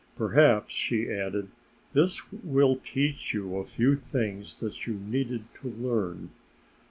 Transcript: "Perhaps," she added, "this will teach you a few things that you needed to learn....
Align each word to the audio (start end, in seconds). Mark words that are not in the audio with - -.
"Perhaps," 0.15 0.73
she 0.73 1.11
added, 1.11 1.49
"this 1.93 2.23
will 2.31 2.75
teach 2.77 3.35
you 3.35 3.57
a 3.57 3.63
few 3.63 3.95
things 3.95 4.59
that 4.59 4.87
you 4.87 4.95
needed 4.95 5.43
to 5.61 5.67
learn.... 5.69 6.31